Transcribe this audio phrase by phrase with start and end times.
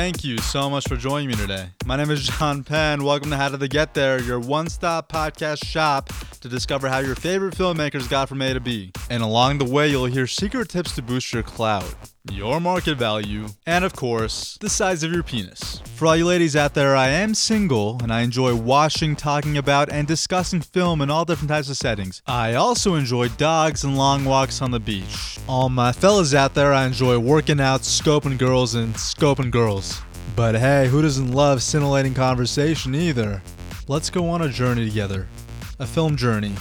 [0.00, 1.66] Thank you so much for joining me today.
[1.84, 3.04] My name is John Penn.
[3.04, 6.08] Welcome to How Did They Get There, your one stop podcast shop
[6.40, 8.92] to discover how your favorite filmmakers got from A to B.
[9.08, 11.94] And along the way, you'll hear secret tips to boost your clout,
[12.30, 15.82] your market value, and of course, the size of your penis.
[15.96, 19.92] For all you ladies out there, I am single and I enjoy watching, talking about,
[19.92, 22.22] and discussing film in all different types of settings.
[22.26, 25.38] I also enjoy dogs and long walks on the beach.
[25.48, 30.00] All my fellas out there, I enjoy working out, scoping girls, and scoping girls.
[30.36, 33.42] But hey, who doesn't love scintillating conversation either?
[33.88, 35.28] Let's go on a journey together.
[35.80, 36.52] A film journey.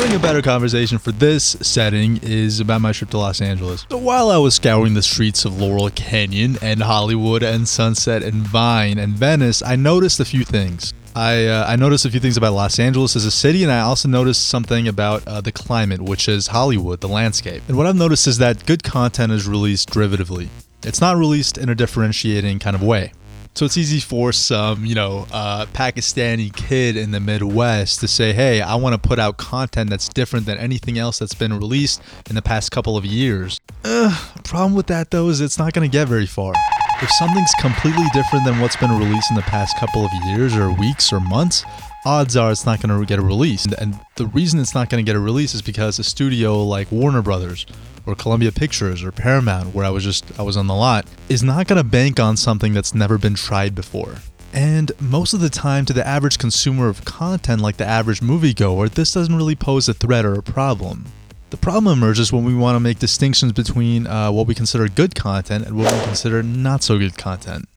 [0.00, 3.86] Having a better conversation for this setting is about my trip to Los Angeles.
[3.88, 8.42] So while I was scouring the streets of Laurel Canyon and Hollywood and Sunset and
[8.42, 10.92] Vine and Venice, I noticed a few things.
[11.14, 13.80] I, uh, I noticed a few things about Los Angeles as a city, and I
[13.82, 17.62] also noticed something about uh, the climate, which is Hollywood, the landscape.
[17.68, 20.48] And what I've noticed is that good content is released derivatively.
[20.82, 23.12] It's not released in a differentiating kind of way.
[23.60, 28.32] So it's easy for some, you know, uh, Pakistani kid in the Midwest to say,
[28.32, 32.00] hey, I want to put out content that's different than anything else that's been released
[32.30, 33.60] in the past couple of years.
[33.84, 36.54] Ugh, problem with that, though, is it's not going to get very far.
[37.02, 40.70] If something's completely different than what's been released in the past couple of years or
[40.70, 41.64] weeks or months,
[42.04, 43.64] odds are it's not going to get a release.
[43.64, 46.92] And the reason it's not going to get a release is because a studio like
[46.92, 47.64] Warner Brothers
[48.04, 51.42] or Columbia Pictures or Paramount, where I was just I was on the lot, is
[51.42, 54.16] not going to bank on something that's never been tried before.
[54.52, 58.90] And most of the time, to the average consumer of content, like the average moviegoer,
[58.90, 61.06] this doesn't really pose a threat or a problem.
[61.50, 65.16] The problem emerges when we want to make distinctions between uh, what we consider good
[65.16, 67.68] content and what we consider not so good content.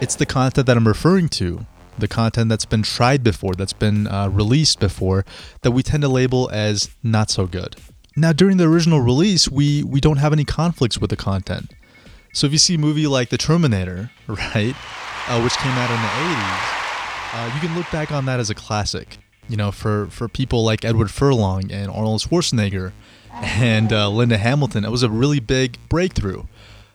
[0.00, 1.66] It's the content that I'm referring to,
[1.98, 5.26] the content that's been tried before, that's been uh, released before,
[5.60, 7.76] that we tend to label as not so good.
[8.16, 11.74] Now, during the original release, we we don't have any conflicts with the content.
[12.32, 14.74] So if you see a movie like The Terminator, right,
[15.28, 16.80] uh, which came out in the 80s,
[17.34, 19.18] uh, you can look back on that as a classic.
[19.46, 22.92] You know, for for people like Edward Furlong and Arnold Schwarzenegger
[23.32, 26.44] and uh, Linda Hamilton, it was a really big breakthrough.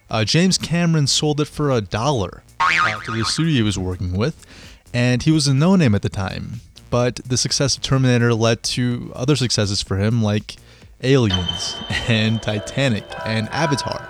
[0.09, 4.13] Uh, James Cameron sold it for a dollar uh, to the studio he was working
[4.13, 4.45] with,
[4.93, 6.61] and he was a no-name at the time.
[6.89, 10.57] But the success of Terminator led to other successes for him, like
[11.01, 11.75] Aliens
[12.07, 14.07] and Titanic and Avatar.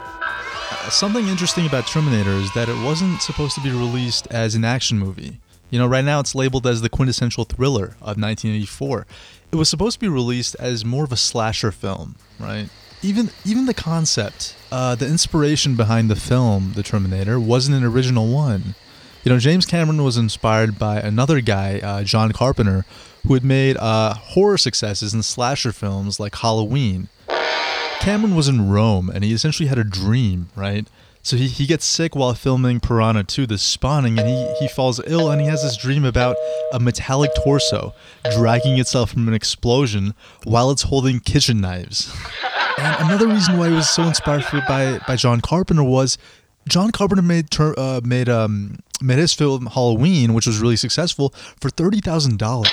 [0.71, 4.65] Uh, something interesting about Terminator is that it wasn't supposed to be released as an
[4.65, 5.39] action movie.
[5.69, 9.05] You know, right now it's labeled as the quintessential thriller of 1984.
[9.51, 12.69] It was supposed to be released as more of a slasher film, right?
[13.01, 18.27] Even even the concept, uh, the inspiration behind the film, The Terminator, wasn't an original
[18.27, 18.75] one.
[19.23, 22.85] You know, James Cameron was inspired by another guy, uh, John Carpenter,
[23.25, 27.09] who had made uh, horror successes in slasher films like Halloween.
[27.99, 30.87] Cameron was in Rome and he essentially had a dream, right?
[31.25, 35.01] So he, he gets sick while filming Piranha 2, the spawning, and he, he falls
[35.07, 36.35] ill and he has this dream about
[36.71, 37.95] a metallic torso
[38.35, 40.13] dragging itself from an explosion
[40.43, 42.15] while it's holding kitchen knives.
[42.77, 46.19] And another reason why he was so inspired by, by John Carpenter was
[46.69, 51.29] John Carpenter made ter- uh, made um made his film Halloween, which was really successful,
[51.59, 52.69] for thirty thousand dollars.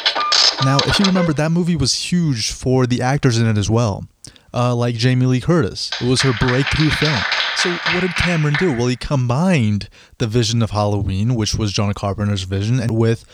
[0.63, 4.07] Now, if you remember, that movie was huge for the actors in it as well,
[4.53, 5.91] uh, like Jamie Lee Curtis.
[6.01, 7.21] It was her breakthrough film.
[7.63, 8.77] So, what did Cameron do?
[8.77, 13.25] Well, he combined the vision of Halloween, which was John Carpenter's vision, and with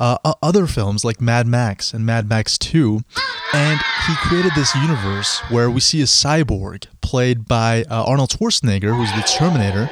[0.00, 3.02] uh, other films like Mad Max and Mad Max 2.
[3.52, 8.96] And he created this universe where we see a cyborg played by uh, Arnold Schwarzenegger,
[8.96, 9.90] who's the Terminator.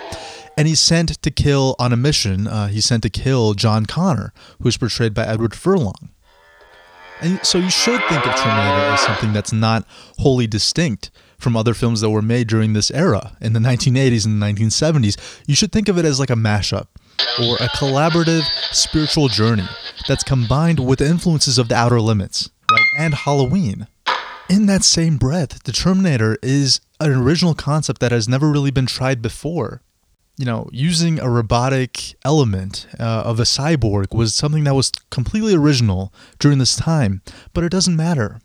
[0.57, 2.47] And he's sent to kill on a mission.
[2.47, 4.33] Uh, he's sent to kill John Connor,
[4.63, 6.12] who's portrayed by Edward Furlong.
[7.23, 9.87] And so you should think of Terminator as something that's not
[10.19, 14.43] wholly distinct from other films that were made during this era in the 1980s and
[14.43, 15.17] the 1970s.
[15.47, 16.89] You should think of it as like a mashup
[17.41, 18.43] or a collaborative
[18.75, 19.69] spiritual journey
[20.09, 22.87] that's combined with influences of the outer limits, right?
[22.99, 23.87] And Halloween.
[24.51, 28.87] In that same breath, the Terminator is an original concept that has never really been
[28.87, 29.81] tried before
[30.43, 35.55] you know, using a robotic element uh, of a cyborg was something that was completely
[35.55, 37.23] original during this time,
[37.53, 38.41] but it doesn't matter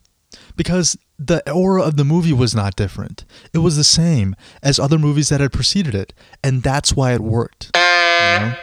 [0.56, 3.26] because the aura of the movie was not different.
[3.52, 6.14] It was the same as other movies that had preceded it,
[6.44, 7.72] and that's why it worked.
[7.74, 8.54] You know?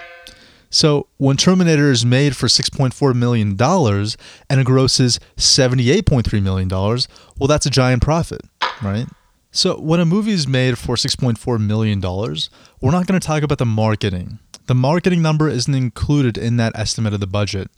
[0.71, 7.67] So when Terminator is made for $6.4 million and it grosses $78.3 million, well, that's
[7.67, 8.43] a giant profit,
[8.81, 9.09] right?
[9.57, 13.59] So, when a movie is made for $6.4 million, we're not going to talk about
[13.59, 14.41] the marketing.
[14.67, 17.71] The marketing number isn't included in that estimate of the budget.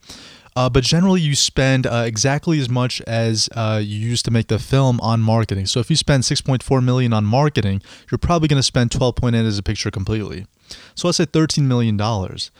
[0.56, 4.46] Uh, but generally, you spend uh, exactly as much as uh, you used to make
[4.46, 5.66] the film on marketing.
[5.66, 9.58] So if you spend 6.4 million on marketing, you're probably going to spend 12.8 as
[9.58, 10.46] a picture completely.
[10.94, 12.50] So let's say 13 million dollars.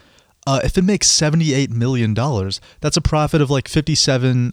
[0.47, 4.53] Uh, if it makes 78 million dollars, that's a profit of like 57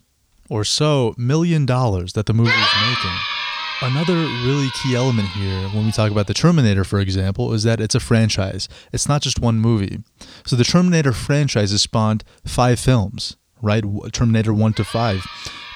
[0.49, 3.42] or so million dollars that the movie is making.
[3.83, 7.81] Another really key element here, when we talk about the Terminator, for example, is that
[7.81, 8.69] it's a franchise.
[8.93, 9.99] It's not just one movie.
[10.45, 13.83] So the Terminator franchise has spawned five films, right?
[14.13, 15.25] Terminator 1 to 5.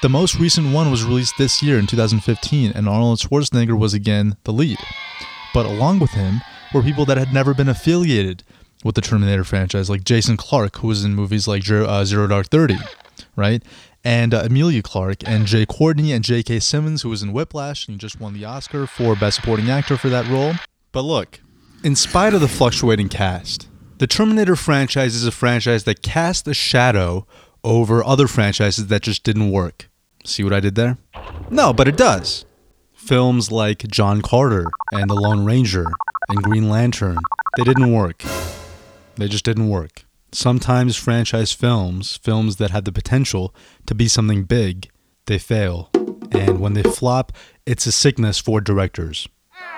[0.02, 4.38] The most recent one was released this year in 2015, and Arnold Schwarzenegger was again
[4.46, 4.78] the lead.
[5.54, 6.40] But along with him
[6.74, 8.42] were people that had never been affiliated
[8.86, 12.48] with the Terminator franchise, like Jason Clarke, who was in movies like Zero, uh, Dark
[12.48, 12.78] Thirty,
[13.36, 13.62] right?
[14.08, 16.62] And uh, Emilia Clarke and Jai Courtney and J.K.
[16.62, 20.08] Simmons, who was in Whiplash and just won the Oscar for Best Supporting Actor for
[20.08, 20.54] that role.
[20.94, 21.42] But look,
[21.84, 23.68] in spite of the fluctuating cast,
[23.98, 27.28] the Terminator franchise is a franchise that cast a shadow
[27.66, 29.90] over other franchises that just didn't work.
[30.24, 30.98] See what I did there?
[31.50, 32.46] No, but it does.
[32.94, 35.86] Films like John Carter and The Lone Ranger
[36.30, 37.18] and Green Lantern,
[37.58, 38.24] they didn't work.
[39.16, 40.06] They just didn't work.
[40.34, 44.90] Sometimes franchise films, films that have the potential to be something big,
[45.26, 45.90] they fail.
[46.32, 47.32] And when they flop,
[47.66, 49.30] it's a sickness for directors.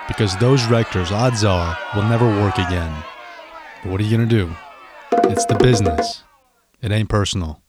[0.08, 3.04] Because those directors, odds are, will never work again.
[3.82, 4.50] But what are you going to do?
[5.30, 6.24] It's the business.
[6.82, 7.62] It ain't personal.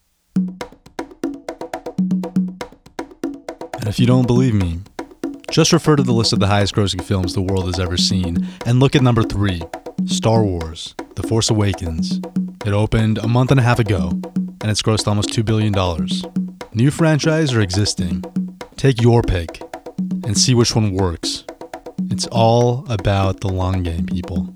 [3.75, 4.79] And if you don't believe me,
[5.51, 8.47] just refer to the list of the highest grossing films the world has ever seen
[8.65, 9.61] and look at number three
[10.07, 12.19] Star Wars The Force Awakens.
[12.63, 15.73] It opened a month and a half ago, and it's grossed almost $2 billion.
[16.73, 18.23] New franchise or existing?
[18.75, 19.61] Take your pick
[20.23, 21.43] and see which one works.
[22.11, 24.53] It's all about the long game, people.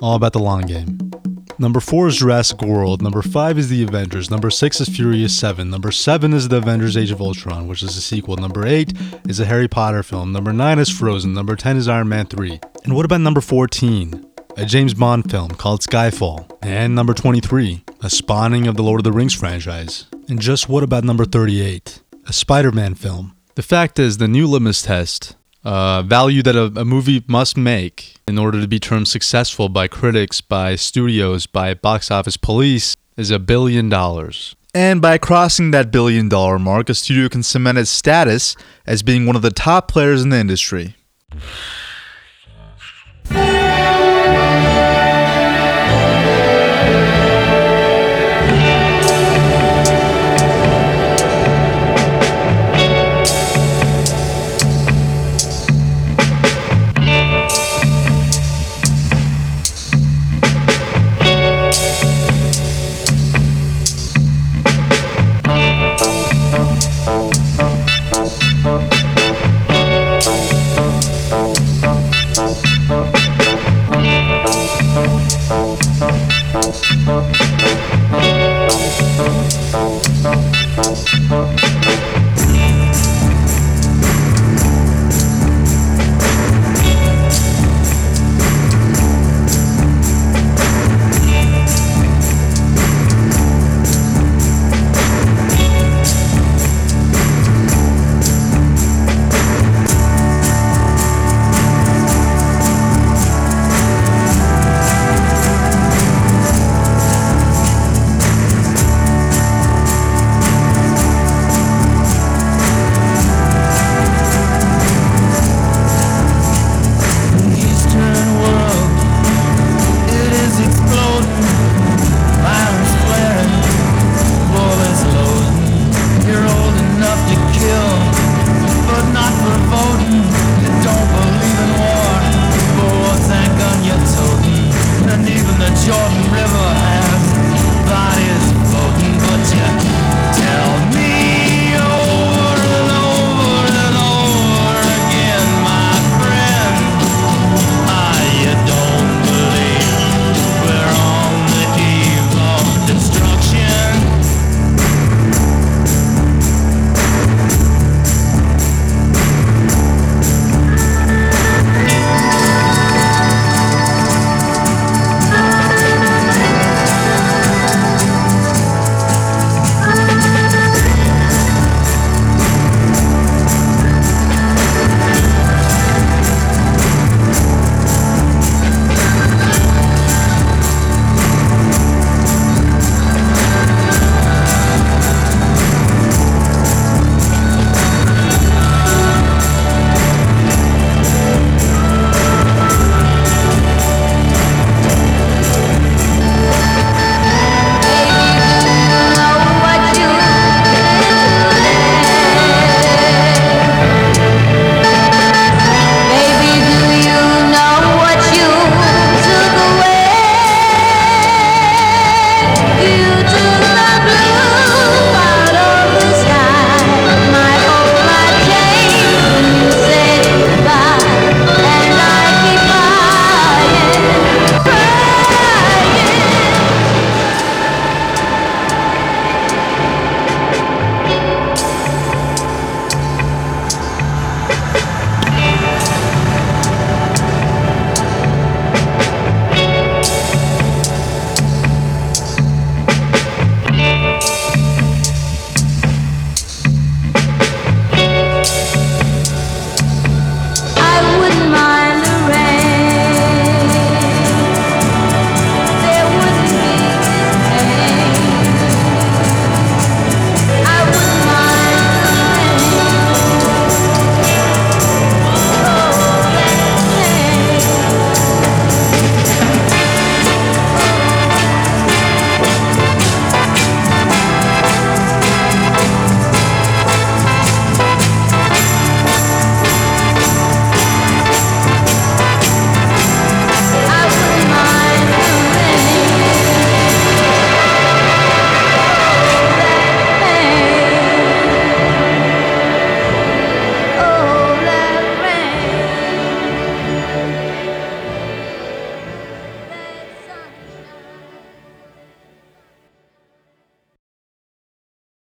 [0.00, 1.10] All about the long game.
[1.58, 3.02] Number four is Jurassic World.
[3.02, 4.30] Number five is The Avengers.
[4.30, 5.68] Number six is Furious 7.
[5.68, 8.36] Number seven is The Avengers Age of Ultron, which is a sequel.
[8.36, 8.92] Number eight
[9.28, 10.32] is a Harry Potter film.
[10.32, 11.34] Number nine is Frozen.
[11.34, 12.60] Number 10 is Iron Man 3.
[12.84, 14.29] And what about number 14?
[14.56, 19.04] A James Bond film called Skyfall, and number 23, a spawning of the Lord of
[19.04, 20.06] the Rings franchise.
[20.28, 23.36] And just what about number 38, a Spider Man film?
[23.54, 28.16] The fact is, the new litmus test, uh, value that a, a movie must make
[28.26, 33.30] in order to be termed successful by critics, by studios, by box office police, is
[33.30, 34.56] a billion dollars.
[34.72, 38.54] And by crossing that billion dollar mark, a studio can cement its status
[38.86, 40.94] as being one of the top players in the industry.